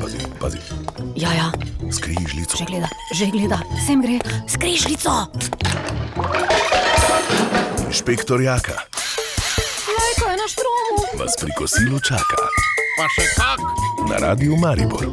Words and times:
Pazi, 0.00 0.18
pazi. 0.40 0.58
Ja, 1.14 1.30
ja, 1.32 1.48
Skrižljico. 1.92 2.56
že 2.58 2.64
gleda, 2.64 2.88
že 3.14 3.26
gleda, 3.26 3.58
sem 3.86 4.02
gre, 4.02 4.18
skrižljico. 4.48 5.10
Inšpektor 7.86 8.40
Jaka 8.42 8.76
Lajko 9.86 10.24
je 10.30 10.36
na 10.36 10.46
štromu. 10.48 10.94
vas 11.18 11.32
pri 11.40 11.50
kosilu 11.54 12.00
čaka. 12.00 12.36
Pa 12.98 13.06
še 13.08 13.24
kak? 13.36 13.60
Na 14.10 14.16
radiju 14.18 14.56
Maribor. 14.56 15.06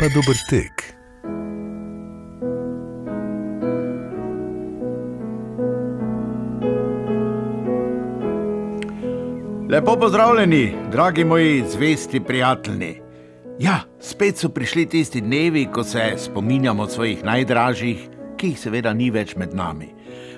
Pa 0.00 0.06
dober 0.08 0.36
tek. 0.48 0.87
Lepo 9.78 9.96
pozdravljeni, 9.96 10.74
dragi 10.92 11.24
moji 11.24 11.64
zvesti 11.68 12.20
prijatelji. 12.20 13.00
Ja, 13.58 13.80
spet 14.00 14.36
so 14.36 14.48
prišli 14.48 14.86
tisti 14.86 15.20
dnevi, 15.20 15.68
ko 15.74 15.84
se 15.84 16.14
spominjamo 16.16 16.86
svojih 16.86 17.22
najdražjih, 17.24 18.08
ki 18.36 18.48
jih 18.48 18.58
seveda 18.58 18.92
ni 18.92 19.12
več 19.14 19.36
med 19.36 19.54
nami. 19.54 19.92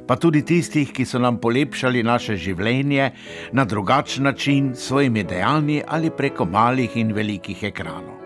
Pa 0.07 0.21
tudi 0.21 0.45
tistih, 0.45 0.93
ki 0.93 1.09
so 1.09 1.19
nam 1.19 1.41
polepšali 1.41 2.03
naše 2.03 2.37
življenje 2.37 3.11
na 3.53 3.65
drugačen 3.65 4.29
način, 4.29 4.75
s 4.75 4.93
svojimi 4.93 5.25
dejanji 5.25 5.83
ali 5.89 6.11
preko 6.11 6.45
malih 6.45 6.97
in 7.01 7.17
velikih 7.17 7.65
ekranov. 7.65 8.20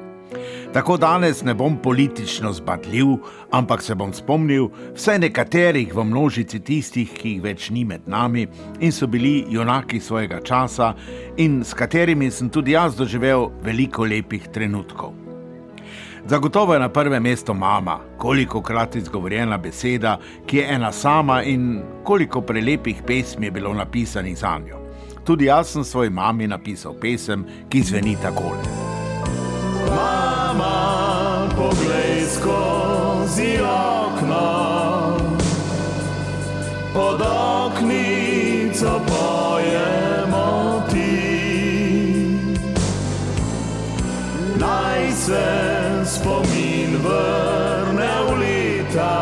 Tako 0.74 0.96
danes 0.96 1.44
ne 1.44 1.54
bom 1.54 1.76
politično 1.76 2.52
zbadljiv, 2.52 3.06
ampak 3.50 3.82
se 3.82 3.94
bom 3.94 4.12
spomnil 4.12 4.68
vsaj 4.94 5.18
nekaterih 5.18 5.94
v 5.94 6.04
množici 6.04 6.58
tistih, 6.58 7.12
ki 7.14 7.36
jih 7.36 7.44
več 7.44 7.68
ni 7.70 7.84
med 7.86 8.08
nami 8.10 8.48
in 8.80 8.92
so 8.92 9.06
bili 9.06 9.44
junaki 9.48 10.00
svojega 10.00 10.40
časa 10.42 10.88
in 11.36 11.60
s 11.62 11.78
katerimi 11.78 12.30
sem 12.30 12.50
tudi 12.50 12.74
jaz 12.74 12.98
doživel 12.98 13.52
veliko 13.62 14.02
lepih 14.02 14.50
trenutkov. 14.50 15.14
Zagotovo 16.26 16.74
je 16.74 16.80
na 16.80 16.88
prvem 16.88 17.22
mestu 17.22 17.54
mama, 17.54 18.00
koliko 18.18 18.62
krat 18.62 18.96
izgovorjena 18.96 19.58
beseda, 19.58 20.18
ki 20.46 20.56
je 20.56 20.68
ena 20.74 20.92
sama 20.92 21.42
in 21.42 21.82
koliko 22.04 22.40
prelepih 22.40 23.02
pesmi 23.06 23.46
je 23.46 23.50
bilo 23.50 23.74
napisanih 23.74 24.38
za 24.38 24.58
njo. 24.58 24.82
Tudi 25.24 25.44
jaz 25.44 25.70
sem 25.70 25.84
svoji 25.84 26.10
mami 26.10 26.46
napisal 26.46 26.98
pesem, 27.00 27.46
ki 27.68 27.82
zveni 27.82 28.16
takole. 28.22 28.58
Mama, 29.86 30.33
poglej 31.56 32.26
skozi 32.26 33.58
okno, 33.62 35.16
pod 36.94 37.20
oknico 37.20 39.00
pojemo 39.06 40.82
ti. 40.90 42.38
Naj 44.56 45.12
se 45.12 45.46
spomin 46.04 46.96
vrne 47.02 48.12
v 48.26 48.38
leta, 48.38 49.16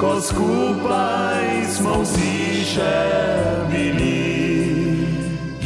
ko 0.00 0.20
skupaj 0.20 1.66
smo 1.76 2.02
vsi 2.02 2.64
še 2.64 2.96
bili. 3.70 4.17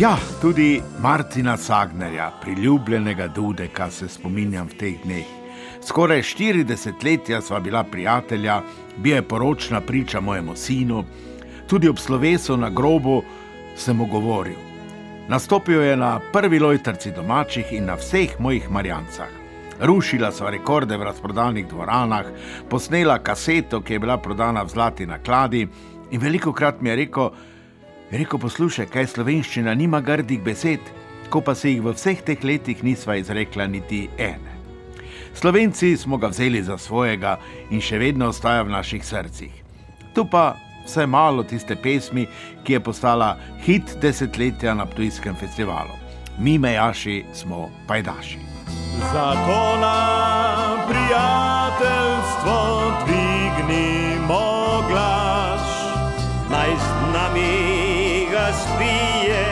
Ja, 0.02 0.16
tudi 0.40 0.82
Martina 0.98 1.56
Sagnerja, 1.56 2.32
priljubljenega 2.40 3.28
Dudeka, 3.28 3.90
se 3.90 4.08
spominjam 4.08 4.66
v 4.66 4.74
teh 4.78 4.96
dneh. 5.04 5.28
Skoraj 5.86 6.22
40 6.22 7.04
let 7.06 7.30
sva 7.44 7.60
bila 7.60 7.84
prijatelja, 7.84 8.62
bil 8.96 9.14
je 9.14 9.22
poročna 9.22 9.80
priča 9.80 10.20
mojemu 10.20 10.56
sinu, 10.56 11.04
tudi 11.68 11.88
ob 11.88 11.98
slovesu 11.98 12.56
na 12.56 12.70
grobu 12.70 13.22
sem 13.76 13.96
mu 13.96 14.06
govoril. 14.06 14.58
Nastopil 15.28 15.82
je 15.82 15.96
na 15.96 16.20
prvi 16.32 16.58
lojtrci 16.58 17.12
domačih 17.12 17.72
in 17.72 17.86
na 17.86 17.94
vseh 17.94 18.34
mojih 18.40 18.70
marjancah. 18.70 19.30
Rušila 19.80 20.32
sva 20.32 20.50
rekorde 20.50 20.96
v 20.96 21.02
razprodanih 21.02 21.68
dvoranah, 21.68 22.26
posnela 22.70 23.18
kaseto, 23.18 23.80
ki 23.80 23.92
je 23.92 23.98
bila 23.98 24.18
prodana 24.18 24.62
v 24.62 24.68
zlati 24.68 25.06
nakladi, 25.06 25.68
in 26.10 26.20
veliko 26.20 26.52
krat 26.52 26.80
mi 26.80 26.90
je 26.90 26.96
rekel, 26.96 27.30
je 27.30 27.51
rekel: 28.12 28.38
Poslušaj, 28.38 28.86
kaj 28.92 29.06
slovenščina 29.16 29.74
nima 29.74 30.00
grdih 30.00 30.40
besed, 30.42 30.80
ko 31.32 31.40
pa 31.40 31.54
se 31.54 31.70
jih 31.72 31.82
v 31.82 31.94
vseh 31.96 32.20
teh 32.22 32.44
letih 32.44 32.84
nisva 32.84 33.16
izrekla 33.16 33.66
niti 33.66 34.08
ene. 34.18 34.52
Slovenci 35.34 35.96
smo 35.96 36.16
ga 36.16 36.28
vzeli 36.28 36.62
za 36.62 36.78
svojega 36.78 37.38
in 37.70 37.80
še 37.80 37.98
vedno 37.98 38.28
ostaja 38.28 38.62
v 38.62 38.74
naših 38.74 39.04
srcih. 39.04 39.52
Tu 40.14 40.26
pa 40.28 40.56
vse 40.84 41.06
malo 41.06 41.42
tiste 41.42 41.76
pesmi, 41.76 42.26
ki 42.64 42.72
je 42.72 42.80
postala 42.80 43.36
hit 43.64 43.96
desetletja 44.02 44.74
na 44.74 44.86
Ptujskem 44.86 45.34
festivalu. 45.40 45.96
Mi, 46.38 46.58
mejaši, 46.58 47.24
smo 47.32 47.70
pajdaši. 47.88 48.38
Zato 49.12 49.80
na 49.80 49.96
prijateljstvo 50.88 52.56
dvignimo 53.00 53.11
spije, 58.62 59.44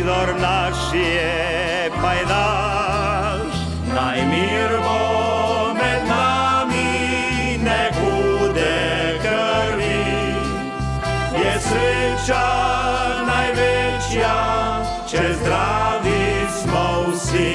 kdor 0.00 0.34
naš 0.40 0.78
je 0.94 1.90
pajdaš. 2.02 3.54
Naj 3.94 4.18
mir 4.26 4.70
bo 4.84 5.74
med 5.74 6.02
nami, 6.08 7.58
ne 7.64 7.82
hude 7.96 8.78
krvi. 9.22 10.04
Je 11.42 11.54
sreča 11.60 12.46
največja, 13.26 14.36
če 15.10 15.22
zdravi 15.42 16.24
smo 16.60 17.12
vsi. 17.12 17.52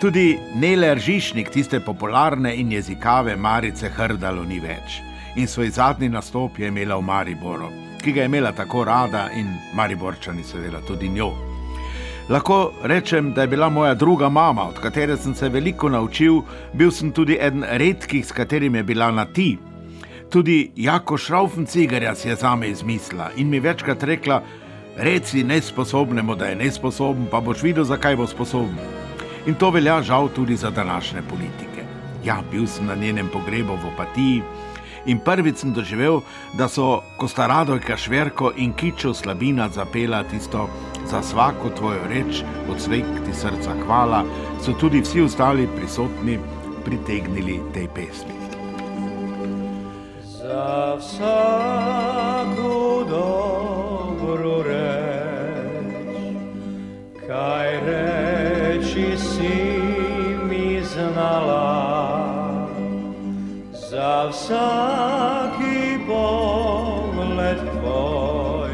Tudi 0.00 0.38
Nele 0.54 0.94
Ržišnik, 0.94 1.50
tiste 1.50 1.80
popularne 1.80 2.56
in 2.56 2.72
jezikave 2.72 3.36
Marice 3.36 3.88
Hrdalo 3.88 4.44
ni 4.44 4.60
več. 4.60 5.00
In 5.36 5.48
svoj 5.48 5.70
zadnji 5.70 6.08
nastop 6.08 6.58
je 6.58 6.68
imela 6.68 6.96
v 6.96 7.02
Mariboru, 7.02 7.70
ki 8.04 8.12
ga 8.12 8.20
je 8.20 8.26
imela 8.26 8.52
tako 8.52 8.84
rada 8.84 9.28
in 9.36 9.46
Mariborčani 9.74 10.44
seveda 10.44 10.80
tudi 10.86 11.08
njo. 11.08 11.32
Lahko 12.28 12.72
rečem, 12.82 13.32
da 13.34 13.40
je 13.40 13.48
bila 13.48 13.68
moja 13.68 13.94
druga 13.94 14.28
mama, 14.28 14.68
od 14.68 14.80
katere 14.80 15.16
sem 15.16 15.34
se 15.34 15.48
veliko 15.48 15.88
naučil, 15.88 16.42
bil 16.72 16.90
sem 16.90 17.12
tudi 17.12 17.38
eden 17.40 17.64
redkih, 17.68 18.26
s 18.26 18.32
katerim 18.32 18.74
je 18.74 18.82
bila 18.82 19.10
na 19.10 19.24
ti. 19.24 19.58
Tudi 20.30 20.70
Jako 20.76 21.18
Šraufencigerja 21.18 22.14
si 22.14 22.28
je 22.28 22.36
zame 22.36 22.68
izmislila 22.68 23.30
in 23.36 23.48
mi 23.48 23.60
večkrat 23.60 24.02
rekla: 24.02 24.42
Reci 24.96 25.44
nesposobnemu, 25.44 26.34
da 26.34 26.46
je 26.46 26.56
nesposoben, 26.56 27.26
pa 27.30 27.40
boš 27.40 27.62
videl, 27.62 27.84
zakaj 27.84 28.16
bo 28.16 28.26
sposoben. 28.26 28.78
In 29.46 29.54
to 29.54 29.70
velja 29.70 30.02
žal 30.02 30.28
tudi 30.28 30.56
za 30.56 30.70
današnje 30.70 31.22
politike. 31.28 31.84
Ja, 32.24 32.42
bil 32.50 32.66
sem 32.66 32.86
na 32.86 32.94
njenem 32.94 33.28
pogrebu 33.32 33.76
v 33.76 33.92
Opatiji 33.94 34.42
in 35.06 35.18
prvič 35.18 35.56
sem 35.56 35.72
doživel, 35.72 36.20
da 36.58 36.68
so 36.68 37.02
Kostaradojka 37.16 37.96
Šverko 37.96 38.52
in 38.56 38.72
Kičo 38.72 39.14
Slabina 39.14 39.68
zapela 39.68 40.22
tisto 40.24 40.68
za 41.06 41.22
svako 41.22 41.70
tvojo 41.70 42.00
reč, 42.08 42.42
od 42.70 42.80
svek 42.80 43.04
ti 43.26 43.34
srca 43.34 43.74
hvala, 43.86 44.24
so 44.64 44.72
tudi 44.72 45.00
vsi 45.00 45.20
ostali 45.20 45.68
prisotni 45.76 46.38
pritegnili 46.84 47.60
tej 47.72 47.88
pesmi. 47.94 48.34
Za 50.22 50.96
vsako 50.98 52.74
dobro 53.08 54.62
reč, 54.62 54.73
za 64.24 64.30
vsaki 64.30 65.98
pogled 66.06 67.58
tvoj, 67.72 68.72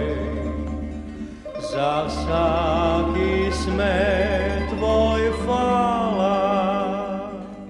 za 1.73 2.07
vsaki 2.07 3.51
smet 3.53 4.71
tvoj 4.79 5.21
hvala. 5.45 6.37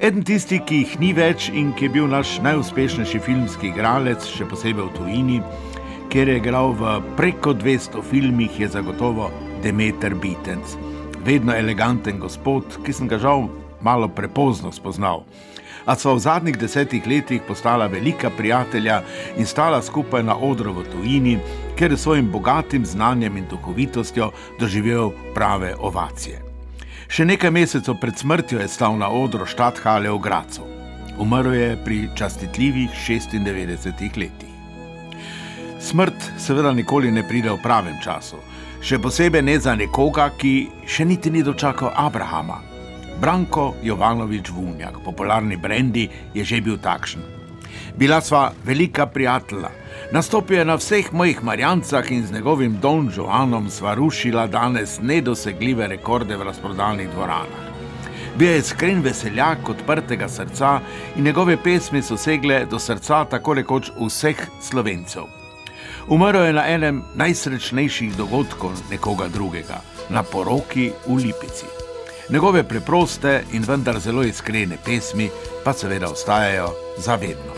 Eden 0.00 0.24
tisti, 0.24 0.60
ki 0.60 0.82
jih 0.82 0.98
ni 1.00 1.12
več 1.16 1.48
in 1.48 1.72
ki 1.72 1.88
je 1.88 1.92
bil 1.94 2.08
naš 2.08 2.36
najuspešnejši 2.44 3.20
filmski 3.24 3.70
igralec, 3.72 4.28
še 4.28 4.48
posebej 4.48 4.84
v 4.90 4.94
tujini, 4.98 5.38
kjer 6.12 6.28
je 6.28 6.36
igral 6.40 6.74
v 6.76 6.98
preko 7.16 7.54
200 7.56 8.04
filmih, 8.10 8.60
je 8.60 8.68
zagotovo 8.68 9.30
Demeter 9.64 10.14
Bitenc. 10.14 10.76
Vedno 11.24 11.56
eleganten 11.56 12.20
gospod, 12.20 12.80
ki 12.84 12.92
sem 12.92 13.08
ga 13.08 13.20
žal 13.20 13.48
malo 13.80 14.08
prepozno 14.08 14.72
spoznal. 14.72 15.24
A 15.86 15.96
so 15.96 16.14
v 16.14 16.20
zadnjih 16.20 16.58
desetih 16.58 17.06
letih 17.06 17.42
postala 17.48 17.86
velika 17.86 18.30
prijatelja 18.30 19.02
in 19.36 19.46
stala 19.46 19.82
skupaj 19.82 20.22
na 20.22 20.36
odru 20.36 20.72
v 20.72 20.84
tujini, 20.92 21.38
ker 21.76 21.90
je 21.90 21.96
s 21.96 22.02
svojim 22.02 22.30
bogatim 22.30 22.86
znanjem 22.86 23.36
in 23.36 23.46
duhovitostjo 23.50 24.30
doživel 24.60 25.10
prave 25.34 25.74
ovacije. 25.78 26.42
Še 27.10 27.24
nekaj 27.26 27.50
mesecev 27.50 27.96
pred 27.98 28.18
smrtjo 28.18 28.60
je 28.60 28.68
stal 28.68 28.94
na 28.98 29.08
odru 29.10 29.46
Štathale 29.46 30.10
v 30.10 30.18
Gracu. 30.22 30.62
Umrl 31.18 31.54
je 31.54 31.76
pri 31.84 32.08
častitljivih 32.14 32.90
96 32.94 34.16
letih. 34.16 34.50
Smrt 35.80 36.30
seveda 36.38 36.72
nikoli 36.72 37.10
ne 37.10 37.26
pride 37.28 37.50
v 37.50 37.58
pravem 37.62 37.98
času. 38.04 38.38
Še 38.80 39.00
posebej 39.02 39.42
ne 39.42 39.58
za 39.60 39.74
nekoga, 39.74 40.30
ki 40.38 40.68
še 40.86 41.04
niti 41.04 41.32
ni 41.32 41.42
dočakal 41.42 41.90
Abrahama. 41.96 42.69
Branko 43.20 43.74
Jovanovič 43.82 44.48
Vunjak, 44.50 44.94
popularni 45.04 45.56
Brendi, 45.56 46.08
je 46.34 46.44
že 46.44 46.60
bil 46.60 46.78
takšen. 46.80 47.20
Bila 47.96 48.20
sva 48.20 48.52
velika 48.64 49.06
prijatelja. 49.06 49.68
Nastopil 50.12 50.58
je 50.58 50.64
na 50.64 50.74
vseh 50.80 51.12
mojih 51.12 51.42
marjancah 51.44 52.12
in 52.12 52.26
z 52.26 52.32
njegovim 52.32 52.78
Don 52.80 53.10
Joanom 53.16 53.70
sva 53.70 53.94
rušila 53.94 54.46
danes 54.46 55.00
nedosegljive 55.02 55.86
rekorde 55.88 56.36
v 56.36 56.42
razprodanih 56.42 57.10
dvoranah. 57.10 57.64
Bil 58.38 58.48
je 58.48 58.58
iskren 58.58 59.02
veseljak 59.02 59.68
odprtega 59.68 60.28
srca 60.28 60.80
in 61.16 61.24
njegove 61.24 61.56
pesmi 61.62 62.02
so 62.02 62.16
segle 62.16 62.64
do 62.70 62.78
srca 62.78 63.24
tako 63.24 63.54
rekoč 63.54 63.90
vseh 64.00 64.40
slovencev. 64.62 65.28
Umrl 66.08 66.46
je 66.46 66.52
na 66.52 66.64
enem 66.68 67.02
najsrečnejših 67.14 68.16
dogodkov 68.16 68.80
nekoga 68.90 69.28
drugega, 69.28 69.82
na 70.08 70.22
poroki 70.22 70.92
v 71.06 71.20
Lipici. 71.20 71.79
Njegove 72.30 72.62
preproste 72.64 73.44
in 73.52 73.64
vendar 73.66 74.00
zelo 74.00 74.22
iskrene 74.22 74.76
pesmi 74.84 75.30
pa 75.64 75.72
seveda 75.72 76.08
ostajajo 76.08 76.68
zavedno. 76.98 77.52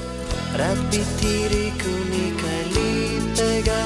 Rad 0.57 0.79
bi 0.91 0.97
ti 1.21 1.43
rekel 1.43 1.99
nekaj 2.13 2.65
lepega, 2.75 3.83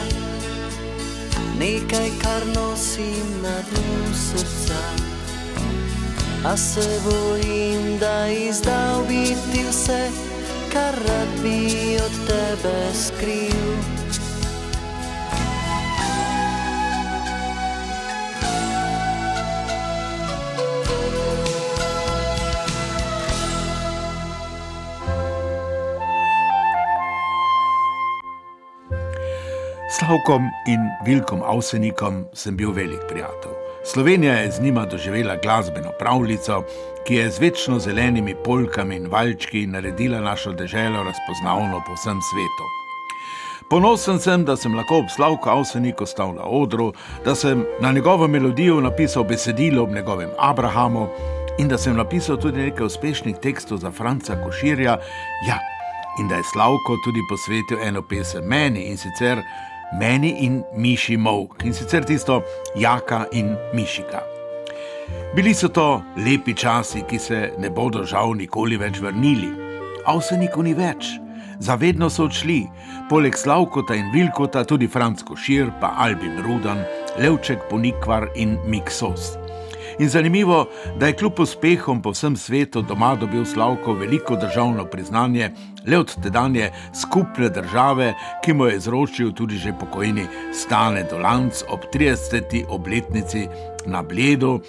nekaj, 1.59 2.11
kar 2.23 2.47
nosim 2.55 3.43
na 3.43 3.56
dnu 3.71 4.15
srca. 4.15 4.81
A 6.44 6.56
se 6.56 7.00
bojim, 7.05 7.99
da 7.99 8.29
izdal 8.29 9.03
bi 9.09 9.25
ti 9.53 9.65
vse, 9.69 10.11
kar 10.73 10.94
rad 11.09 11.43
bi 11.43 11.97
od 11.97 12.27
tebe 12.27 12.79
skril. 12.94 14.06
Slavkom 30.06 30.50
in 30.67 30.81
Vilkom 31.05 31.43
Avsenikom 31.43 32.25
sem 32.32 32.56
bil 32.56 32.70
velik 32.70 33.00
prijatelj. 33.08 33.53
Slovenija 33.85 34.35
je 34.35 34.50
z 34.50 34.61
njima 34.62 34.85
doživela 34.87 35.37
glasbeno 35.43 35.91
pravljico, 35.99 36.62
ki 37.06 37.14
je 37.14 37.31
z 37.31 37.38
večno 37.38 37.79
zelenimi 37.79 38.35
polkami 38.44 38.97
in 38.97 39.08
valčki 39.11 39.67
naredila 39.67 40.20
našo 40.20 40.53
deželo 40.53 41.03
razpoznavno 41.03 41.82
po 41.87 41.94
vsem 41.94 42.20
svetu. 42.23 42.64
Ponosen 43.70 44.20
sem, 44.20 44.44
da 44.44 44.56
sem 44.56 44.75
lahko 44.75 44.99
ob 44.99 45.11
Slavku 45.17 45.50
Avseniku 45.50 46.06
stal 46.06 46.35
na 46.35 46.44
odru, 46.44 46.93
da 47.25 47.35
sem 47.35 47.64
na 47.81 47.93
njegovo 47.93 48.29
melodijo 48.29 48.81
napisal 48.81 49.25
besedilo 49.25 49.82
ob 49.82 49.91
njegovem 49.91 50.31
Abrahamu 50.38 51.09
in 51.59 51.69
da 51.69 51.79
sem 51.79 51.97
napisal 51.97 52.37
tudi 52.37 52.62
nekaj 52.62 52.87
uspešnih 52.87 53.37
tekstov 53.43 53.79
za 53.79 53.91
Franca 53.91 54.38
Koširja. 54.44 54.99
Ja, 55.49 55.59
in 56.20 56.29
da 56.29 56.35
je 56.35 56.50
Slavko 56.52 56.97
tudi 57.05 57.20
posvetil 57.29 57.88
eno 57.88 58.02
pesem 58.02 58.44
meni 58.44 58.81
in 58.81 58.97
sicer 58.97 59.43
meni 59.93 60.44
in 60.44 60.65
Miši 60.75 61.17
Mowk 61.17 61.65
in 61.65 61.75
sicer 61.75 62.05
tisto 62.05 62.43
Jaka 62.77 63.27
in 63.33 63.56
Mišika. 63.75 64.23
Bili 65.35 65.55
so 65.55 65.69
to 65.69 66.03
lepi 66.17 66.55
časi, 66.55 67.05
ki 67.09 67.19
se 67.19 67.53
ne 67.59 67.71
bodo 67.71 68.05
žal 68.05 68.35
nikoli 68.35 68.77
več 68.77 68.99
vrnili, 69.00 69.53
a 70.06 70.17
vse 70.19 70.38
nikoli 70.41 70.73
ni 70.73 70.75
več. 70.75 71.12
Zavedno 71.61 72.11
so 72.11 72.27
odšli, 72.27 72.67
poleg 73.09 73.37
Slavkota 73.38 73.94
in 73.97 74.11
Vilkota 74.12 74.65
tudi 74.65 74.88
Franco 74.88 75.37
Šir, 75.37 75.71
pa 75.81 75.94
Albin 76.05 76.43
Rudan, 76.44 76.83
Levček 77.19 77.69
Ponikvar 77.71 78.29
in 78.35 78.59
Miksos. 78.67 79.46
In 79.99 80.09
zanimivo, 80.09 80.67
da 80.99 81.07
je 81.07 81.13
kljub 81.17 81.41
uspehom 81.41 82.03
po 82.03 82.11
vsem 82.11 82.37
svetu 82.37 82.83
doma 82.83 83.15
dobil 83.15 83.45
Slavko 83.45 83.95
veliko 83.95 84.37
državno 84.37 84.85
priznanje, 84.85 85.51
le 85.87 85.99
od 85.99 86.23
tedanje 86.23 86.71
skupne 87.03 87.49
države, 87.49 88.15
ki 88.45 88.53
mu 88.53 88.67
je 88.67 88.77
izročil 88.77 89.33
tudi 89.33 89.57
že 89.57 89.73
pokojni 89.81 90.27
Stane 90.53 91.07
Dolanc 91.11 91.63
ob 91.69 91.81
30. 91.95 92.65
obletnici 92.69 93.49
na 93.87 94.03
Bledu. 94.03 94.61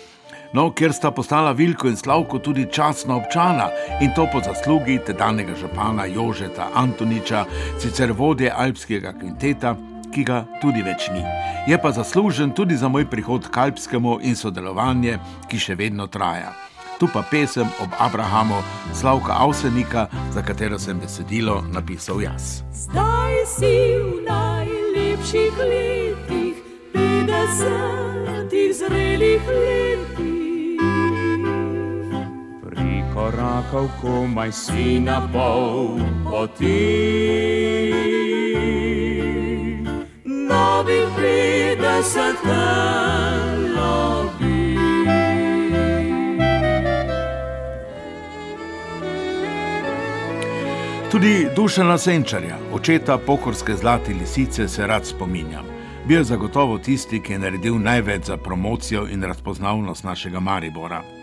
No, 0.53 0.71
ker 0.71 0.93
sta 0.93 1.11
postala 1.11 1.51
Vilko 1.51 1.87
in 1.87 1.97
Slavko 1.97 2.39
tudi 2.39 2.65
časna 2.71 3.15
občana 3.15 3.67
in 4.01 4.13
to 4.15 4.29
po 4.31 4.39
zaslugi 4.39 4.99
tedanjega 5.05 5.55
župana 5.59 6.05
Jožeta 6.05 6.69
Antoniča, 6.75 7.45
sicer 7.79 8.11
vodje 8.11 8.53
alpskega 8.55 9.11
kvinteta, 9.19 9.75
ki 10.13 10.23
ga 10.23 10.45
tudi 10.61 10.83
več 10.83 11.09
ni. 11.13 11.23
Je 11.67 11.77
pa 11.81 11.91
zaslužen 11.91 12.51
tudi 12.51 12.77
za 12.77 12.87
moj 12.87 13.09
prihod 13.09 13.49
k 13.51 13.67
Alpskemu 13.67 14.19
in 14.21 14.35
sodelovanje, 14.35 15.19
ki 15.49 15.59
še 15.59 15.75
vedno 15.75 16.07
traja. 16.07 16.53
Tu 16.99 17.07
pa 17.13 17.21
pesem 17.21 17.67
ob 17.79 17.89
Abrahamu, 17.99 18.63
Slavka 18.93 19.33
Avsenika, 19.37 20.07
za 20.33 20.41
katero 20.41 20.79
sem 20.79 20.99
besedilo 20.99 21.61
napisal 21.69 22.21
jaz. 22.21 22.63
Zdaj 22.73 23.45
si 23.45 23.75
v 24.01 24.25
najlepših 24.25 25.53
letih, 25.61 26.57
50 26.93 28.73
zrelih 28.73 29.41
letih. 29.45 30.81
Prikorakal 32.65 33.85
komaj 34.01 34.51
si 34.51 34.99
na 34.99 35.21
pol 35.29 36.01
poti. 36.25 38.26
Novih 40.87 41.07
50 41.17 42.35
lobi. 43.75 44.77
Tudi 51.11 51.47
Dušana 51.55 51.97
Senčarja, 51.97 52.57
očeta 52.73 53.17
pohorske 53.17 53.75
zlate 53.75 54.13
lisice, 54.13 54.67
se 54.67 54.87
rad 54.87 55.05
spominjam. 55.05 55.65
Bil 56.05 56.17
je 56.17 56.23
zagotovo 56.23 56.77
tisti, 56.77 57.19
ki 57.23 57.33
je 57.33 57.39
naredil 57.39 57.79
največ 57.79 58.25
za 58.25 58.37
promocijo 58.37 59.07
in 59.07 59.23
razpoznavnost 59.23 60.03
našega 60.03 60.39
Maribora. 60.39 61.16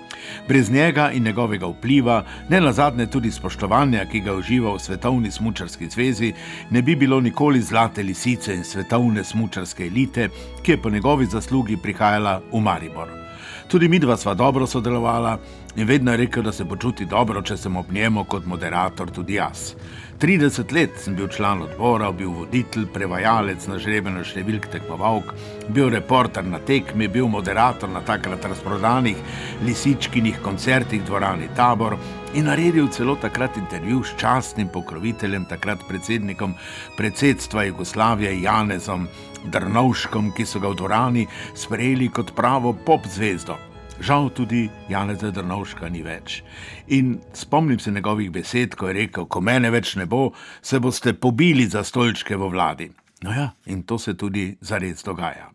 Brez 0.49 0.71
njega 0.71 1.11
in 1.11 1.25
njegovega 1.25 1.67
vpliva, 1.67 2.25
ne 2.49 2.61
na 2.61 2.73
zadnje 2.73 3.07
tudi 3.07 3.31
spoštovanja, 3.31 4.05
ki 4.05 4.21
ga 4.21 4.35
uživa 4.35 4.75
v 4.75 4.79
Svetovni 4.79 5.31
smočarski 5.31 5.89
zvezi, 5.89 6.33
ne 6.71 6.83
bi 6.83 6.97
bilo 6.97 7.21
nikoli 7.21 7.61
zlate 7.61 8.03
lisice 8.03 8.55
in 8.55 8.65
svetovne 8.65 9.25
smočarske 9.25 9.87
elite, 9.87 10.29
ki 10.63 10.73
je 10.73 10.83
po 10.83 10.91
njegovi 10.91 11.27
zaslugi 11.27 11.77
prihajala 11.77 12.41
v 12.53 12.61
Maribor. 12.61 13.24
Tudi 13.69 13.89
mi 13.89 13.99
dva 13.99 14.17
sva 14.17 14.35
dobro 14.35 14.67
sodelovala 14.67 15.39
in 15.77 15.87
vedno 15.87 16.11
je 16.11 16.17
rekel, 16.17 16.43
da 16.43 16.53
se 16.53 16.65
počuti 16.65 17.05
dobro, 17.05 17.43
če 17.43 17.57
sem 17.57 17.77
ob 17.77 17.93
njemu 17.93 18.25
kot 18.25 18.45
moderator 18.47 19.11
tudi 19.11 19.35
jaz. 19.35 19.73
30 20.21 20.73
let 20.73 20.91
sem 21.03 21.17
bil 21.17 21.29
član 21.29 21.63
odbora, 21.63 22.13
bil 22.13 22.31
voditelj, 22.31 22.87
prevajalec 22.95 23.67
na 23.67 23.79
žrebeno 23.83 24.23
številk 24.25 24.69
tekmovalk, 24.71 25.33
bil 25.75 25.91
reporter 25.91 26.47
na 26.47 26.61
tekmi, 26.63 27.09
bil 27.09 27.27
moderator 27.29 27.91
na 27.91 28.05
takrat 28.07 28.45
razprodanih 28.47 29.19
lisičkinih 29.67 30.39
koncertih 30.45 31.03
dvorani 31.05 31.51
Tabor 31.57 31.99
in 32.35 32.47
naredil 32.47 32.89
celo 32.95 33.17
takrat 33.21 33.57
intervju 33.59 34.05
s 34.05 34.15
častnim 34.21 34.69
pokroviteljem, 34.69 35.49
takrat 35.51 35.83
predsednikom 35.89 36.55
predsedstva 36.97 37.67
Jugoslavije 37.73 38.37
Janezom 38.43 39.09
Drnovškom, 39.45 40.33
ki 40.37 40.47
so 40.47 40.61
ga 40.61 40.73
v 40.73 40.79
dvorani 40.81 41.27
sprejeli 41.55 42.09
kot 42.09 42.35
pravo 42.37 42.73
pop 42.73 43.07
zvezdo. 43.11 43.57
Žal 44.01 44.31
tudi 44.35 44.67
Janeza 44.89 45.31
Drnovška 45.31 45.89
ni 45.89 46.03
več. 46.03 46.43
In 46.89 47.19
spomnim 47.33 47.79
se 47.79 47.93
njegovih 47.95 48.31
besed, 48.31 48.75
ko 48.75 48.89
je 48.89 48.95
rekel: 48.95 49.27
Ko 49.27 49.41
mene 49.41 49.71
več 49.71 49.95
ne 49.97 50.07
bo, 50.07 50.33
se 50.63 50.81
boste 50.81 51.15
pobili 51.15 51.67
za 51.67 51.85
stolčke 51.85 52.37
v 52.37 52.51
vladi. 52.51 52.91
No 53.23 53.33
ja, 53.33 53.53
in 53.67 53.83
to 53.83 53.99
se 53.99 54.15
tudi 54.15 54.57
zares 54.61 55.05
dogaja. 55.05 55.55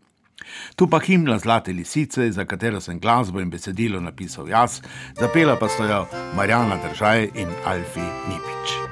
Tu 0.74 0.86
pa 0.86 0.98
himna 0.98 1.38
Zlate 1.38 1.72
lisice, 1.72 2.32
za 2.32 2.44
katero 2.44 2.80
sem 2.80 2.98
glasbo 3.00 3.40
in 3.40 3.50
besedilo 3.50 4.00
napisal 4.00 4.48
jaz, 4.48 4.80
zapela 5.20 5.56
pa 5.56 5.68
so 5.68 5.84
jo 5.84 6.06
Marjana 6.36 6.80
Držaj 6.82 7.30
in 7.34 7.48
Alfi 7.64 8.06
Nipič. 8.28 8.89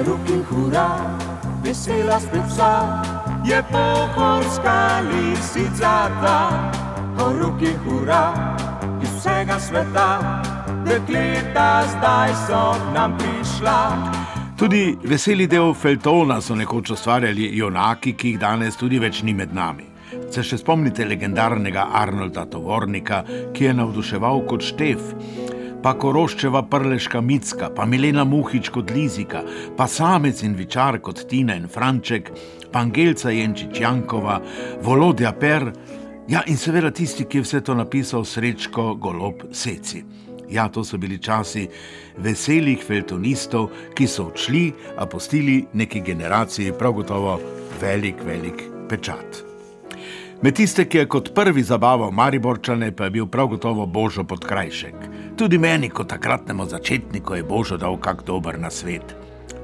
Horuk 0.00 0.30
in 0.30 0.42
hura, 0.48 0.86
vesela 1.62 2.16
vsa, 2.16 3.02
je 3.44 3.62
pohorska 3.70 5.02
lisica 5.04 6.08
ta. 6.22 6.72
Horuk 7.18 7.60
in 7.60 7.76
hura, 7.84 8.32
iz 9.02 9.10
vsega 9.18 9.58
sveta, 9.60 10.08
dekleta 10.88 11.84
zdaj 11.92 12.32
so 12.46 12.62
nam 12.94 13.18
prišla. 13.18 13.76
Tudi 14.56 14.96
veseli 15.04 15.46
del 15.46 15.74
Feltona 15.74 16.40
so 16.40 16.56
nekoč 16.56 16.96
ustvarjali 16.96 17.50
junaki, 17.52 18.16
ki 18.16 18.28
jih 18.28 18.40
danes 18.40 18.80
tudi 18.80 18.98
več 18.98 19.20
ni 19.22 19.36
med 19.36 19.52
nami. 19.52 19.84
Se 20.32 20.40
še 20.40 20.62
spomnite 20.64 21.04
legendarnega 21.04 21.90
Arnolda 21.92 22.46
Tovornika, 22.48 23.20
ki 23.52 23.68
je 23.68 23.76
navduševal 23.76 24.46
kot 24.48 24.64
Štef. 24.64 25.12
Pa 25.82 25.94
Koroščeva 25.96 26.62
prleška 26.68 27.20
Micka, 27.24 27.70
pa 27.74 27.86
Milena 27.88 28.24
Muhič 28.24 28.68
kot 28.72 28.90
Lizika, 28.92 29.42
pa 29.76 29.86
Samec 29.88 30.42
in 30.44 30.54
Vičar 30.58 31.00
kot 31.00 31.24
Tina 31.28 31.56
in 31.56 31.68
Franček, 31.68 32.30
pa 32.72 32.84
Angelca 32.84 33.32
Jenčič 33.32 33.80
Jankova, 33.80 34.40
Volodja 34.84 35.32
Per, 35.32 35.70
ja 36.28 36.44
in 36.46 36.60
seveda 36.60 36.92
tisti, 36.92 37.24
ki 37.24 37.40
je 37.40 37.46
vse 37.46 37.62
to 37.64 37.74
napisal 37.74 38.24
Srečko 38.28 38.94
Golob 39.00 39.48
Seci. 39.52 40.04
Ja, 40.50 40.68
to 40.68 40.82
so 40.84 40.98
bili 40.98 41.20
časi 41.22 41.68
veselih 42.18 42.82
feltonistov, 42.82 43.70
ki 43.94 44.08
so 44.10 44.28
odšli, 44.32 44.64
a 44.98 45.06
postili 45.06 45.62
neki 45.72 46.02
generaciji 46.02 46.74
prav 46.78 46.98
gotovo 46.98 47.38
velik, 47.80 48.26
velik 48.26 48.66
pečat. 48.90 49.49
Med 50.42 50.54
tiste, 50.56 50.86
ki 50.88 50.98
je 50.98 51.08
kot 51.12 51.34
prvi 51.36 51.62
zabaval 51.62 52.14
Mariborčane, 52.16 52.92
pa 52.96 53.04
je 53.04 53.10
bil 53.10 53.26
prav 53.28 53.50
gotovo 53.52 53.84
Božo 53.86 54.24
podkrajšek. 54.24 54.94
Tudi 55.36 55.58
meni, 55.58 55.90
kot 55.92 56.08
takratnemu 56.08 56.64
začetniku, 56.64 57.34
je 57.36 57.44
Božo 57.44 57.76
dal 57.76 57.98
kak 58.00 58.24
dober 58.24 58.56
na 58.58 58.70
svet. 58.70 59.12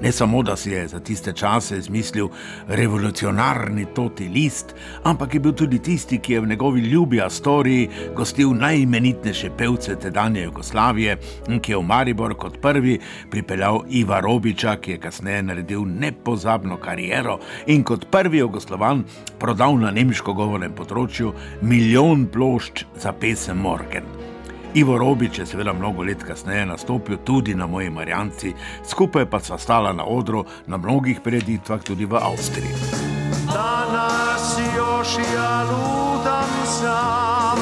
Ne 0.03 0.13
samo, 0.13 0.43
da 0.43 0.57
si 0.57 0.71
je 0.71 0.89
za 0.89 1.01
tiste 1.01 1.33
čase 1.33 1.79
izmislil 1.79 2.29
revolucionarni 2.69 3.87
toti 3.95 4.29
list, 4.29 4.75
ampak 5.05 5.35
je 5.35 5.41
bil 5.41 5.53
tudi 5.53 5.79
tisti, 5.79 6.19
ki 6.19 6.33
je 6.33 6.41
v 6.41 6.47
njegovi 6.47 6.81
ljubi 6.81 7.21
Astoriji 7.21 7.89
gostil 8.17 8.53
najimenitnejše 8.55 9.51
pevce 9.59 9.97
tedanje 9.97 10.43
Jugoslavije 10.43 11.17
in 11.49 11.61
ki 11.61 11.73
je 11.73 11.79
v 11.79 11.83
Maribor 11.83 12.35
kot 12.35 12.61
prvi 12.61 12.99
pripeljal 13.31 13.83
Iva 13.89 14.21
Robiča, 14.21 14.77
ki 14.77 14.91
je 14.91 15.01
kasneje 15.01 15.43
naredil 15.43 15.85
nepozabno 15.87 16.77
kariero 16.77 17.39
in 17.67 17.85
kot 17.85 18.07
prvi 18.11 18.39
Jugoslovan 18.39 19.05
prodal 19.39 19.79
na 19.81 19.91
nemško 19.91 20.35
govornem 20.35 20.77
področju 20.77 21.33
milijon 21.63 22.27
plošč 22.33 22.85
za 23.01 23.13
pesem 23.13 23.59
Morgan. 23.59 24.36
Ivo 24.77 24.99
Robič 24.99 25.39
je 25.39 25.47
seveda 25.47 25.73
mnogo 25.73 26.03
let 26.03 26.23
kasneje 26.23 26.67
nastopil 26.67 27.17
tudi 27.25 27.55
na 27.55 27.67
moji 27.67 27.91
Marjanci, 27.91 28.53
skupaj 28.85 29.25
pa 29.27 29.41
sva 29.41 29.59
stala 29.59 29.93
na 29.93 30.05
odru 30.05 30.45
na 30.67 30.77
mnogih 30.77 31.21
preditvah 31.25 31.81
tudi 31.81 32.05
v 32.05 32.17
Avstriji. 32.17 32.77
Danas 33.49 34.59
još 34.77 35.09
ja 35.35 35.65
ludam 35.65 36.53
sam, 36.67 37.59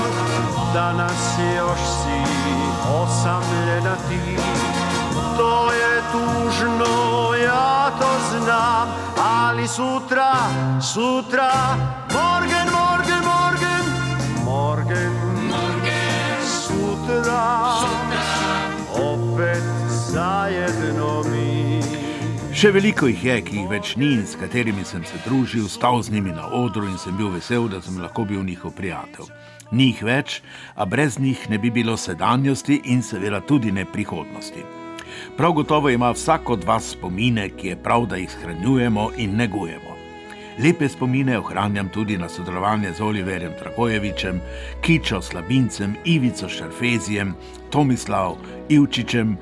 danas 0.75 1.39
još 1.57 1.79
si 1.79 2.19
osamljena 2.91 3.95
ti. 4.09 4.37
To 5.39 5.73
je 5.73 6.03
tužno, 6.13 7.35
ja 7.45 7.91
to 8.01 8.11
znam, 8.31 8.89
ali 9.23 9.69
sutra, 9.69 10.35
sutra, 10.81 11.53
morgen, 12.13 12.44
Še 22.65 22.71
veliko 22.73 23.05
jih 23.11 23.21
je, 23.21 23.35
ki 23.45 23.57
jih 23.59 23.67
več 23.69 23.91
ni 24.01 24.07
in 24.15 24.23
s 24.25 24.39
katerimi 24.41 24.87
sem 24.89 25.03
se 25.05 25.19
družil, 25.27 25.67
stal 25.69 25.99
z 26.01 26.15
njimi 26.15 26.31
na 26.33 26.47
odru 26.57 26.87
in 26.89 26.95
sem 26.97 27.13
bil 27.13 27.29
vesel, 27.29 27.67
da 27.69 27.77
sem 27.85 27.99
lahko 28.01 28.23
bil 28.25 28.41
njihov 28.41 28.73
prijatelj. 28.73 29.27
Ni 29.77 29.91
jih 29.91 29.99
več, 30.09 30.39
a 30.73 30.87
brez 30.89 31.19
njih 31.21 31.43
ne 31.53 31.59
bi 31.61 31.69
bilo 31.69 31.99
sedanjosti 32.01 32.79
in 32.89 33.03
seveda 33.05 33.43
tudi 33.45 33.69
ne 33.69 33.85
prihodnosti. 33.85 34.65
Prav 35.37 35.53
gotovo 35.59 35.93
ima 35.93 36.09
vsak 36.17 36.49
od 36.55 36.65
vas 36.65 36.87
spomine, 36.95 37.51
ki 37.53 37.75
je 37.75 37.77
prav, 37.77 38.07
da 38.09 38.17
jih 38.17 38.33
shranjujemo 38.33 39.11
in 39.21 39.37
negujemo. 39.37 39.99
Lepe 40.65 40.89
spomine 40.89 41.37
ohranjam 41.43 41.91
tudi 41.93 42.17
na 42.17 42.31
sodelovanje 42.33 42.95
z 42.97 43.05
Oliverjem 43.05 43.53
Trakojevičem, 43.61 44.41
Kičo 44.81 45.21
Slabincem, 45.21 45.99
Ivico 46.05 46.49
Šarfezijem, 46.49 47.37
Tomislav 47.69 48.39
Ivčičem, 48.73 49.37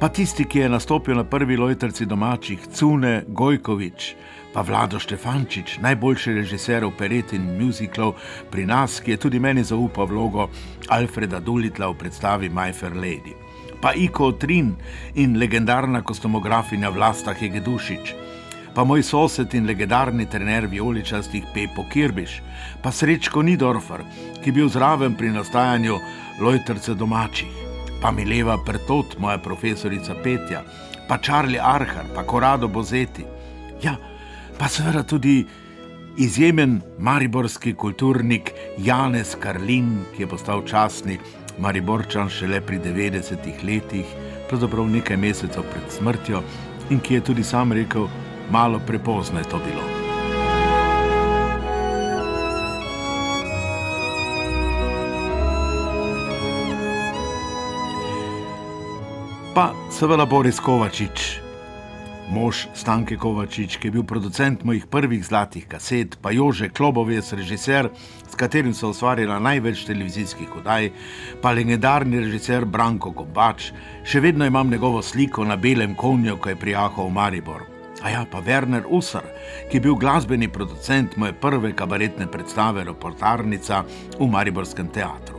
pa 0.00 0.08
tisti, 0.08 0.44
ki 0.44 0.58
je 0.58 0.68
nastopil 0.68 1.16
na 1.16 1.24
prvi 1.24 1.56
lojtrci 1.56 2.06
domačih, 2.06 2.66
Cune 2.72 3.24
Gojkovič, 3.28 4.14
pa 4.52 4.60
Vlado 4.60 4.98
Štefančič, 5.00 5.78
najboljši 5.80 6.32
režiser 6.32 6.84
operet 6.84 7.32
in 7.32 7.48
muziklov 7.58 8.14
pri 8.50 8.66
nas, 8.66 9.00
ki 9.00 9.10
je 9.10 9.16
tudi 9.16 9.40
meni 9.40 9.64
zaupal 9.64 10.06
vlogo 10.06 10.48
Alfreda 10.88 11.40
Dulitla 11.40 11.88
v 11.88 11.98
predstavi 12.00 12.48
My 12.48 12.72
Fair 12.72 12.92
Lady. 12.92 13.32
Pa 13.80 13.92
Iko 13.92 14.32
Trin 14.32 14.74
in 15.14 15.36
legendarna 15.38 16.02
kostomografinja 16.02 16.88
Vlasta 16.88 17.32
Hegedušič, 17.32 18.14
pa 18.74 18.84
moj 18.84 19.02
sosed 19.02 19.54
in 19.54 19.66
legendarni 19.66 20.26
trener 20.28 20.66
vijoličastih 20.66 21.52
Pepo 21.54 21.84
Kirbiš, 21.92 22.42
pa 22.82 22.92
Srečko 22.92 23.42
Nidorfer, 23.42 24.04
ki 24.42 24.48
je 24.48 24.52
bil 24.52 24.68
zraven 24.68 25.16
pri 25.16 25.32
nastajanju 25.32 26.00
Lojtrce 26.40 26.94
domačih, 26.94 27.65
pa 28.00 28.12
Mileva 28.12 28.58
Pertot, 28.58 29.18
moja 29.18 29.38
profesorica 29.38 30.14
petja, 30.22 30.62
pa 31.08 31.18
Charlie 31.18 31.60
Arhar, 31.60 32.06
pa 32.14 32.22
Korado 32.22 32.68
Bozeti. 32.68 33.24
Ja, 33.82 33.96
pa 34.58 34.68
seveda 34.68 35.02
tudi 35.02 35.44
izjemen 36.16 36.80
mariborski 36.98 37.74
kulturnik 37.74 38.52
Janez 38.78 39.36
Karlin, 39.40 39.98
ki 40.14 40.22
je 40.22 40.28
postal 40.28 40.64
časni 40.66 41.18
Mariborčan 41.58 42.28
šele 42.28 42.60
pri 42.60 42.78
90 42.78 43.64
letih, 43.64 44.16
pravzaprav 44.48 44.88
nekaj 44.88 45.16
mesecev 45.16 45.64
pred 45.72 45.92
smrtjo, 45.92 46.42
in 46.90 47.00
ki 47.00 47.14
je 47.14 47.28
tudi 47.30 47.44
sam 47.44 47.72
rekel, 47.72 48.08
malo 48.50 48.80
prepozno 48.86 49.38
je 49.38 49.48
to 49.48 49.58
bilo. 49.58 49.95
Seveda 59.96 60.26
Boris 60.28 60.58
Kovačič, 60.60 61.40
mož 62.28 62.66
Stanke 62.76 63.16
Kovačič, 63.16 63.78
ki 63.80 63.88
je 63.88 63.92
bil 63.94 64.02
producent 64.04 64.60
mojih 64.60 64.84
prvih 64.92 65.22
zlatih 65.24 65.64
kaset, 65.64 66.18
pa 66.20 66.34
Jože 66.36 66.68
Klobovec, 66.68 67.24
režiser, 67.32 67.88
s 68.28 68.36
katerim 68.36 68.74
so 68.76 68.90
ustvarjala 68.92 69.38
največ 69.40 69.86
televizijskih 69.88 70.52
oddaj, 70.60 70.90
pa 71.40 71.54
legendarni 71.56 72.20
režiser 72.20 72.66
Branko 72.68 73.14
Gombač, 73.16 73.70
še 74.04 74.20
vedno 74.20 74.44
imam 74.44 74.68
njegovo 74.68 75.00
sliko 75.00 75.48
na 75.48 75.56
belem 75.56 75.96
konju, 75.96 76.36
ko 76.36 76.52
je 76.52 76.60
prijahal 76.60 77.08
v 77.08 77.16
Maribor. 77.16 77.64
A 78.04 78.12
ja, 78.12 78.26
pa 78.28 78.44
Werner 78.44 78.84
Usar, 78.84 79.24
ki 79.70 79.80
je 79.80 79.86
bil 79.88 79.96
glasbeni 79.96 80.52
producent 80.52 81.16
moje 81.16 81.32
prve 81.40 81.72
kabaretne 81.72 82.28
predstave 82.28 82.84
Reportarnica 82.84 83.80
v 84.20 84.28
Mariborskem 84.28 84.92
teatru. 84.92 85.35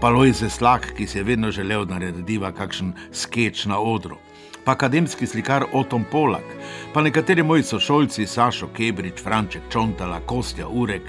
Pa 0.00 0.08
Lojze 0.08 0.46
Slak, 0.50 0.92
ki 0.96 1.06
si 1.06 1.18
je 1.18 1.24
vedno 1.24 1.50
želel 1.50 1.84
narediti 1.90 2.38
kakšen 2.56 2.92
sketch 3.12 3.66
na 3.66 3.80
odru. 3.80 4.16
Pa 4.64 4.72
akademski 4.72 5.26
slikar 5.26 5.64
Otom 5.72 6.04
Polak, 6.10 6.44
pa 6.94 7.02
nekateri 7.02 7.42
moji 7.42 7.62
sošolci 7.62 8.26
Sašo 8.26 8.68
Kebrič, 8.76 9.18
Franček 9.22 9.62
Čontala, 9.72 10.20
Kostja 10.20 10.68
Urek, 10.68 11.02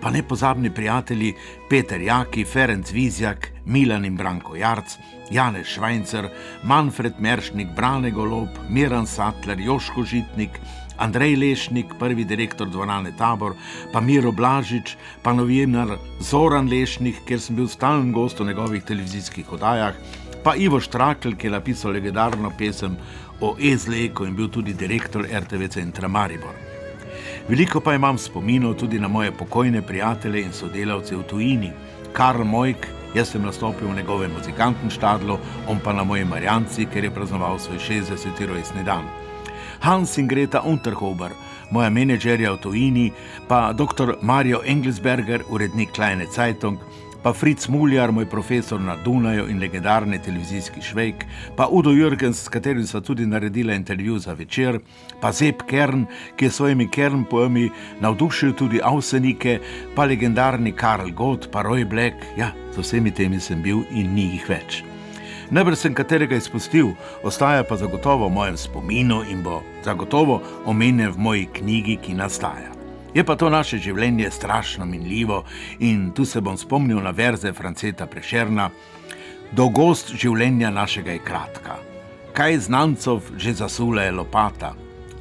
pa 0.00 0.10
nepozabni 0.10 0.70
prijatelji 0.70 1.34
Peter 1.70 2.00
Jaki, 2.00 2.44
Ferenc 2.44 2.92
Vizjak, 2.92 3.52
Milan 3.66 4.04
in 4.04 4.16
Branko 4.16 4.56
Jarc, 4.56 4.96
Janez 5.30 5.66
Švajcer, 5.66 6.28
Manfred 6.62 7.12
Meršnik, 7.18 7.68
Brane 7.76 8.10
Golob, 8.10 8.48
Miran 8.68 9.06
Sattler, 9.06 9.60
Joško 9.60 10.02
Žitnik, 10.02 10.60
Andrej 10.96 11.36
Lešnik, 11.36 11.94
prvi 11.98 12.24
direktor 12.24 12.68
dvorane 12.68 13.12
Tabor, 13.18 13.54
pa 13.92 14.00
Miro 14.00 14.32
Blažič, 14.32 14.96
pa 15.22 15.32
novinar 15.32 15.96
Zoran 16.20 16.68
Lešnik, 16.70 17.24
ker 17.26 17.40
sem 17.40 17.56
bil 17.56 17.68
stalen 17.68 18.12
gost 18.12 18.40
v 18.40 18.46
njegovih 18.46 18.84
televizijskih 18.84 19.52
oddajah, 19.52 19.94
pa 20.44 20.54
Ivo 20.54 20.80
Štrakl, 20.80 21.34
ki 21.34 21.46
je 21.46 21.50
napisal 21.50 21.92
legendarno 21.92 22.52
pesem 22.58 22.96
o 23.40 23.56
Ezleku 23.58 24.24
in 24.24 24.36
bil 24.36 24.48
tudi 24.48 24.74
direktor 24.74 25.26
RTV 25.26 25.68
centra 25.68 26.08
Maribor. 26.08 26.54
Veliko 27.48 27.80
pa 27.80 27.94
imam 27.94 28.18
spominov 28.18 28.74
tudi 28.74 28.98
na 28.98 29.08
moje 29.08 29.32
pokojne 29.32 29.82
prijatelje 29.82 30.42
in 30.42 30.52
sodelavce 30.52 31.16
v 31.16 31.22
tujini. 31.22 31.72
Karl 32.12 32.44
Mojk, 32.44 32.86
jaz 33.14 33.32
sem 33.34 33.42
nastopil 33.42 33.88
v 33.88 33.96
njegovem 33.96 34.32
muzikantnem 34.32 34.90
štadlu, 34.90 35.38
on 35.68 35.80
pa 35.80 35.92
na 35.92 36.04
moji 36.04 36.24
Marjanci, 36.24 36.86
ker 36.86 37.04
je 37.04 37.10
praznoval 37.10 37.58
svoj 37.58 37.78
60. 37.78 38.46
rojstni 38.46 38.84
dan. 38.84 39.23
Hans 39.84 40.16
in 40.16 40.26
Greta 40.26 40.62
Unterhober, 40.64 41.34
moja 41.68 41.90
menedžerja 41.92 42.54
v 42.54 42.60
tujini, 42.64 43.02
pa 43.44 43.68
dr. 43.76 44.16
Mario 44.24 44.62
Engelsberger, 44.64 45.44
urednik 45.52 45.92
Kleine 45.92 46.24
Zeitung, 46.24 46.78
pa 47.20 47.34
Fritz 47.36 47.68
Muljar, 47.68 48.08
moj 48.08 48.24
profesor 48.24 48.80
na 48.80 48.96
Dunaju 48.96 49.44
in 49.52 49.60
legendarni 49.60 50.16
televizijski 50.24 50.80
švejk, 50.80 51.26
pa 51.56 51.68
Udo 51.68 51.92
Jürgens, 51.92 52.40
s 52.40 52.48
katerim 52.48 52.86
sva 52.88 53.02
tudi 53.04 53.26
naredila 53.28 53.76
intervju 53.76 54.16
za 54.24 54.32
večer, 54.32 54.80
pa 55.20 55.32
Zeb 55.36 55.66
Kern, 55.68 56.06
ki 56.36 56.48
je 56.48 56.50
s 56.50 56.56
svojimi 56.62 56.88
Kern 56.88 57.28
poemi 57.28 57.68
navdušil 58.00 58.56
tudi 58.56 58.80
avsenike, 58.80 59.58
pa 59.92 60.08
legendarni 60.08 60.72
Karl 60.72 61.12
Gott, 61.12 61.50
pa 61.52 61.60
Roy 61.60 61.84
Black, 61.84 62.24
ja, 62.40 62.54
z 62.72 62.80
vsemi 62.80 63.12
temi 63.12 63.36
sem 63.36 63.60
bil 63.60 63.84
in 63.92 64.16
ni 64.16 64.30
jih 64.32 64.48
več. 64.48 64.80
Najbrž 65.52 65.76
sem 65.76 65.92
katerega 65.94 66.40
izpustil, 66.40 66.94
ostaja 67.20 67.68
pa 67.68 67.76
zagotovo 67.76 68.32
v 68.32 68.36
mojem 68.40 68.56
spominu 68.56 69.20
in 69.28 69.44
bo 69.44 69.60
zagotovo 69.84 70.42
omenjen 70.64 71.10
v 71.10 71.18
moji 71.18 71.46
knjigi, 71.52 71.96
ki 71.96 72.14
nastaja. 72.14 72.72
Je 73.14 73.24
pa 73.24 73.36
to 73.36 73.50
naše 73.50 73.78
življenje 73.78 74.30
strašno 74.30 74.86
minljivo 74.86 75.44
in 75.78 76.10
tu 76.10 76.24
se 76.24 76.40
bom 76.40 76.56
spomnil 76.58 76.98
na 77.00 77.10
verze 77.10 77.52
Franceta 77.52 78.06
Prešerna. 78.06 78.70
Dolgost 79.52 80.10
življenja 80.18 80.70
našega 80.74 81.14
je 81.14 81.22
kratka. 81.22 81.76
Kaj 82.34 82.58
znancov 82.66 83.22
že 83.38 83.54
zasula 83.54 84.08
je 84.08 84.16
lopata, 84.16 84.72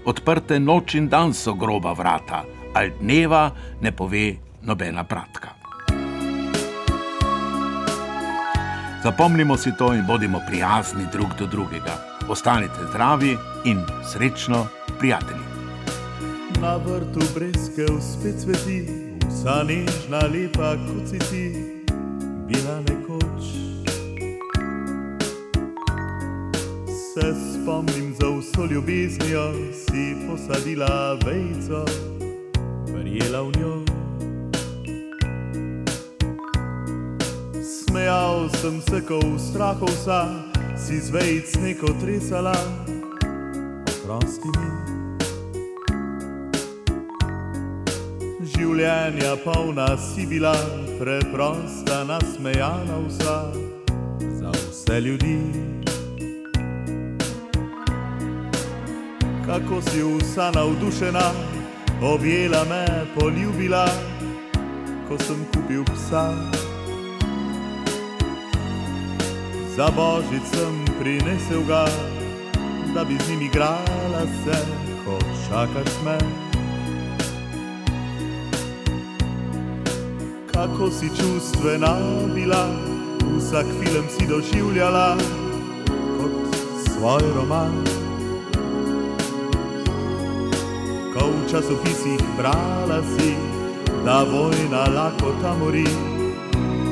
odprte 0.05 0.57
noč 0.59 0.95
in 0.97 1.09
dan 1.09 1.33
so 1.33 1.53
groba 1.53 1.93
vrata, 1.93 2.41
ali 2.73 2.95
dneva 2.97 3.51
ne 3.81 3.91
pove 3.91 4.31
nobena 4.65 5.03
pratka. 5.03 5.53
Zapomnimo 9.03 9.57
si 9.57 9.75
to 9.77 9.93
in 9.93 10.05
bodimo 10.07 10.41
prijazni 10.47 11.05
drug 11.11 11.35
do 11.37 11.45
drugega. 11.45 12.12
Ostanite 12.29 12.73
zdravi 12.89 13.37
in 13.65 13.79
srečno, 14.11 14.67
prijatelji. 14.99 15.39
Na 16.61 16.75
vrtu 16.75 17.19
breskev 17.35 17.99
spet 18.01 18.41
cveti, 18.41 18.87
vsa 19.29 19.63
nežna 19.63 20.19
lepa 20.33 20.75
kot 20.75 21.09
si 21.09 21.19
ti, 21.19 21.45
bila 22.47 22.79
nekoč. 22.79 23.43
Se 26.87 27.33
spomnim 27.53 28.15
za 28.19 28.27
vso 28.27 28.65
ljubeznijo, 28.65 29.53
si 29.73 30.15
posadila 30.27 31.17
vejco, 31.25 31.85
verjela 32.93 33.41
v 33.41 33.51
njo. 33.59 33.85
Smejal 37.63 38.49
sem 38.49 38.81
se, 38.81 39.01
ko 39.07 39.19
v 39.19 39.39
strahu 39.39 39.85
vsa, 39.85 40.52
si 40.75 40.99
z 40.99 41.09
vejc 41.09 41.55
neko 41.61 41.87
tresala, 42.01 42.55
oprosti 43.85 44.49
mi. 44.57 44.69
Življenja 48.53 49.35
polna 49.45 49.93
si 49.97 50.25
bila, 50.25 50.55
preprosta, 50.97 52.03
nasmejana 52.09 52.97
vsa, 53.07 53.37
za 54.39 54.51
vse 54.51 54.99
ljudi. 55.01 55.37
Kako 59.45 59.81
si 59.81 60.01
vsa 60.01 60.51
navdušena, 60.55 61.27
objela 62.01 62.65
me, 62.69 62.85
poljubila, 63.15 63.85
ko 65.07 65.17
sem 65.21 65.45
kupil 65.53 65.83
psa. 65.93 66.62
Za 69.73 69.89
božič 69.89 70.45
sem 70.53 70.85
prinesel 71.01 71.65
ga, 71.65 71.89
da 72.93 73.01
bi 73.01 73.17
z 73.17 73.29
njim 73.29 73.41
igrala 73.41 74.21
se, 74.45 74.57
ko 75.01 75.17
čakaš 75.49 75.93
me. 76.05 76.17
Kako 80.53 80.91
si 80.93 81.09
čustvena 81.09 81.97
bila, 82.35 82.69
vsak 83.37 83.65
film 83.65 84.05
si 84.13 84.27
doživljala 84.29 85.17
kot 86.21 86.55
svoj 86.85 87.23
roman. 87.35 87.73
Ko 91.17 91.33
v 91.33 91.49
časopisih 91.49 92.21
brala 92.37 93.01
si, 93.17 93.33
da 94.05 94.21
vojna 94.21 94.85
lahko 94.93 95.33
tam 95.41 95.59
mori, 95.65 95.89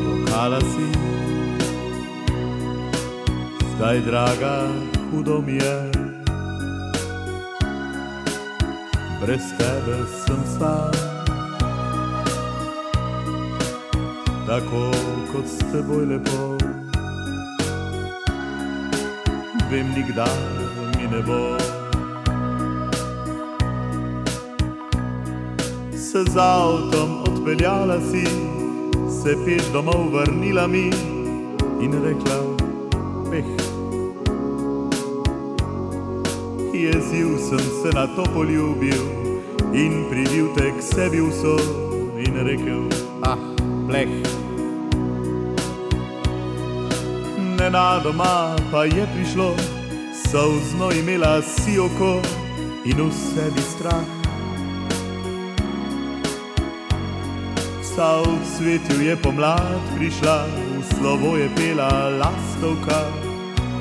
pokala 0.01 0.61
si. 0.61 1.10
Zdaj, 3.81 4.01
draga, 4.01 4.67
hudo 5.11 5.41
mi 5.41 5.53
je, 5.53 5.91
brez 9.21 9.41
tebe 9.57 9.95
sem 10.25 10.41
sam. 10.57 10.91
Tako 14.47 14.91
kot 15.31 15.47
s 15.47 15.57
teboj 15.71 16.05
lepo, 16.05 16.57
vem, 19.71 19.89
nikdar 19.97 20.37
mi 20.97 21.09
ne 21.15 21.23
bo. 21.25 21.57
Se 25.97 26.23
z 26.29 26.37
avtom 26.37 27.17
odpeljala 27.23 27.97
si, 28.11 28.25
se 29.23 29.35
peš 29.45 29.73
domov 29.73 30.13
vrnila 30.13 30.67
mi 30.67 30.85
in 31.81 31.91
rekla, 32.05 32.39
peh. 33.31 33.60
Jezil 36.81 37.37
sem 37.37 37.59
se 37.59 37.89
na 37.93 38.07
to 38.07 38.23
poljubil 38.33 39.03
in 39.73 40.05
privil 40.09 40.47
te 40.55 40.71
k 40.73 40.81
sebi 40.81 41.21
vso 41.21 41.53
in 42.17 42.33
rekel, 42.47 42.89
ah, 43.21 43.37
pleh. 43.87 44.09
Nenadoma 47.37 48.57
pa 48.71 48.85
je 48.89 49.05
prišlo, 49.13 49.53
solzno 50.31 50.89
imela 50.91 51.41
si 51.41 51.77
oko 51.79 52.17
in 52.85 52.97
v 52.97 53.11
sebi 53.13 53.61
strah. 53.61 54.09
Vsa 57.81 58.25
v 58.25 58.41
cvetju 58.57 59.05
je 59.05 59.15
pomlad 59.21 59.85
prišla, 59.93 60.49
v 60.49 60.83
slovo 60.97 61.37
je 61.37 61.45
pela 61.53 62.09
lastovka, 62.17 63.05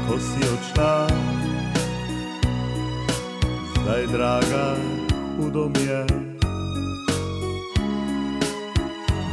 ko 0.05 0.21
si 0.21 0.45
odšla. 0.45 1.20
Zdaj, 3.91 4.07
draga, 4.07 4.77
hudo 5.37 5.69
mi 5.69 5.83
je, 5.83 6.07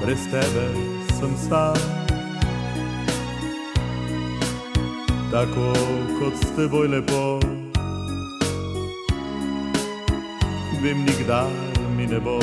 brez 0.01 0.23
tebe 0.31 0.65
sem 1.19 1.37
star. 1.45 1.77
Tako 5.31 5.73
kot 6.19 6.33
s 6.41 6.49
teboj 6.57 6.87
lepo, 6.87 7.39
vem, 10.81 11.05
nikdar 11.05 11.53
mi 11.97 12.07
ne 12.07 12.19
bo. 12.19 12.39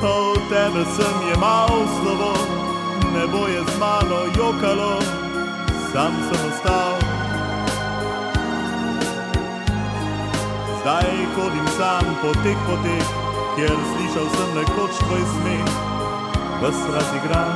Ko 0.00 0.34
tebe 0.48 0.88
sem 0.96 1.16
jemal 1.28 1.68
slovo, 2.00 2.32
nebo 3.12 3.44
je 3.46 3.60
z 3.60 3.78
mano 3.78 4.24
jokalo, 4.32 4.98
sam 5.92 6.12
sem 6.32 6.48
ostal. 6.48 7.03
Zdaj 10.84 11.16
hodim 11.36 11.68
sam 11.76 12.04
po 12.20 12.28
teh 12.44 12.58
poteh, 12.68 13.08
kjer 13.56 13.72
slišal 13.72 14.26
sem 14.36 14.50
nekoč 14.52 14.98
tvoj 15.00 15.22
smeh, 15.32 15.68
vas 16.60 16.80
razigran. 16.92 17.54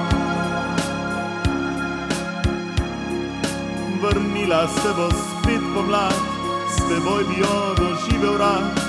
Vrnila 4.01 4.63
se 4.69 4.93
bo 4.97 5.09
spet 5.13 5.61
pomlad, 5.75 6.23
s 6.73 6.77
teboj 6.89 7.25
bi 7.29 7.37
jo 7.43 7.57
doživel 7.77 8.39
rad, 8.41 8.81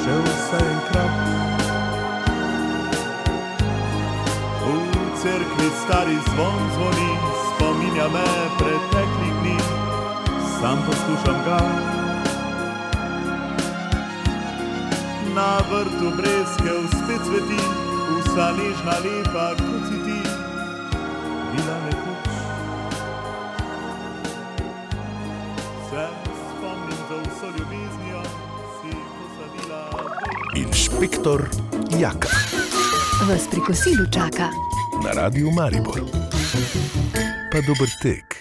še 0.00 0.14
vse 0.24 0.60
enkrat. 0.64 1.14
V 4.64 4.72
cerkvi 5.20 5.68
stari 5.82 6.16
zvon 6.30 6.56
zvoni, 6.78 7.12
spominja 7.50 8.08
me 8.08 8.24
preteklih 8.56 9.36
dni, 9.42 9.58
sam 10.56 10.80
poslušam 10.88 11.44
ga. 11.44 12.03
Na 15.34 15.58
vrtu 15.70 16.16
brezkev 16.16 16.80
spet 16.88 17.22
cveti, 17.26 17.60
vsa 18.20 18.52
nežna 18.58 18.94
lepa 19.04 19.48
kot 19.58 19.82
si 19.88 19.98
ti, 20.04 20.18
bila 21.52 21.76
nekoč. 21.84 22.26
Se 25.90 26.06
spomnim 26.50 27.00
za 27.08 27.16
vso 27.22 27.46
ljubeznijo, 27.58 28.22
si 28.80 28.96
posadila. 29.14 29.82
Inšpektor 30.56 31.48
Jaka 31.98 32.28
Vas 33.28 33.46
pri 33.50 33.60
kosilu 33.60 34.06
čaka. 34.12 34.48
na 35.04 35.10
radiju 35.22 35.50
Maribor. 35.50 36.00
Pa 37.52 37.58
dober 37.66 37.88
tek. 38.02 38.33